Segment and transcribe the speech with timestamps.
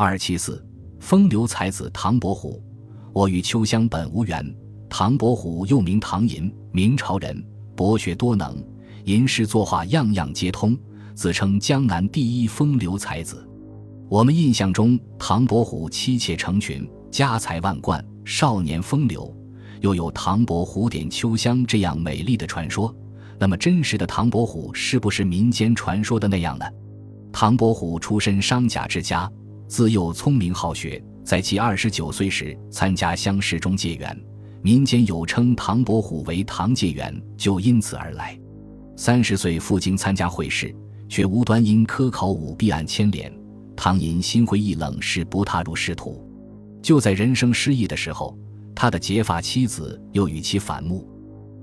[0.00, 0.64] 二七四，
[1.00, 2.62] 风流才子唐伯虎。
[3.12, 4.56] 我与秋香本无缘。
[4.88, 8.64] 唐伯虎又名唐寅，明朝人，博学多能，
[9.06, 10.78] 吟诗作画样样皆通，
[11.16, 13.44] 自称江南第一风流才子。
[14.08, 19.36] 我们印象中，唐伯虎妻妾成群，家财万贯，少年风流，
[19.80, 22.94] 又有唐伯虎点秋香这样美丽的传说。
[23.36, 26.64] 那么，真实的唐伯虎是不是民间传说的那样呢？
[27.32, 29.28] 唐伯虎出身商贾之家。
[29.68, 34.18] 自幼聪明好学，在其二十九岁时参加乡试中解元，
[34.62, 38.36] 民间有称唐伯虎为唐解元，就因此而来。
[38.96, 40.74] 三十岁赴京参加会试，
[41.06, 43.30] 却无端因科考舞弊案牵连，
[43.76, 46.26] 唐寅心灰意冷，是不踏入仕途。
[46.82, 48.36] 就在人生失意的时候，
[48.74, 51.06] 他的结发妻子又与其反目。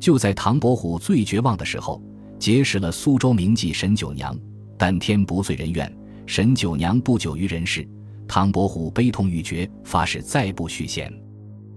[0.00, 2.02] 就在唐伯虎最绝望的时候，
[2.36, 4.36] 结识了苏州名妓沈九娘，
[4.76, 5.90] 但天不遂人愿。
[6.34, 7.86] 沈九娘不久于人世，
[8.26, 11.12] 唐伯虎悲痛欲绝，发誓再不续弦。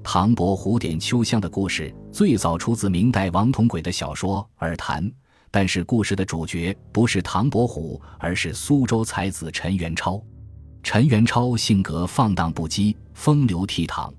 [0.02, 5.04] 唐伯虎点秋香的故事最早出自明代王同轨的小说《耳谈》，
[5.52, 10.24] 但是故事的主角不是唐伯虎，而是苏州才子陈元超。
[10.82, 14.10] 陈元超性格放荡不羁，风流倜傥，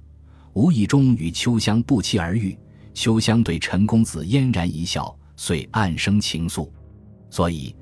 [0.53, 2.55] 无意中与秋香不期而遇。
[2.93, 6.69] 秋香对陈公子嫣然一笑，遂暗生情愫，
[7.31, 7.75] 所以。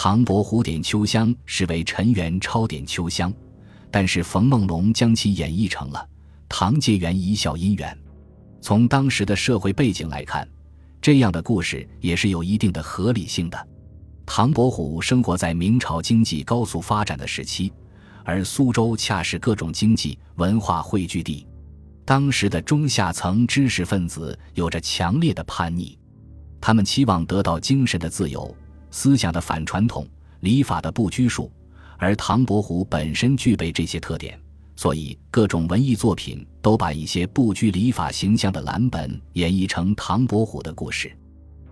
[0.00, 3.34] 唐伯虎点秋香是为陈元超点秋香，
[3.90, 6.08] 但是冯梦龙将其演绎成了
[6.48, 7.98] 唐介元一笑姻缘。
[8.60, 10.48] 从当时的社会背景来看，
[11.02, 13.68] 这样的故事也是有一定的合理性的。
[14.24, 17.72] 唐伯虎生活在明朝经济高速发展的时期，
[18.24, 21.44] 而苏州恰是各种经济文化汇聚地。
[22.04, 25.98] 当时的中下层知识分子有着强烈的叛逆，
[26.60, 28.56] 他们期望得到精神的自由。
[28.90, 30.06] 思想的反传统，
[30.40, 31.50] 礼法的不拘束，
[31.96, 34.38] 而唐伯虎本身具备这些特点，
[34.76, 41.10] 所以各种文艺作品都把一些不拘礼法形象的蓝本演绎成唐伯虎的故事。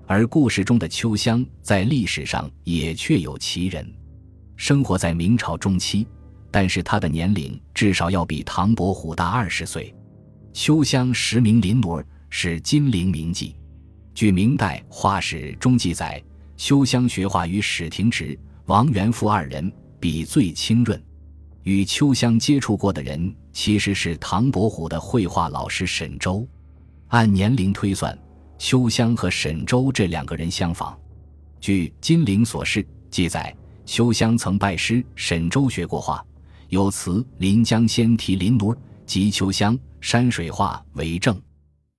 [0.06, 3.90] 而故事中的秋香在历史上也确有其人，
[4.56, 6.06] 生活在明朝中期，
[6.50, 9.94] 但是她的年龄至少要比唐伯虎大二十岁。
[10.52, 13.54] 秋香实名林奴儿，是金陵名妓。
[14.14, 16.22] 据明代画史中记载。
[16.56, 21.00] 秋香学画与史廷直、王元富二人，比最清润。
[21.64, 26.46] 与秋香接触过的人，其实是唐伯虎的绘画老师沈周。
[27.08, 28.16] 按年龄推算，
[28.56, 30.98] 秋香和沈周这两个人相仿。
[31.60, 36.24] 据《金陵琐事》记载，秋香曾拜师沈周学过画，
[36.68, 38.74] 有词《临江仙》题林奴
[39.04, 41.38] 及秋香山水画为证。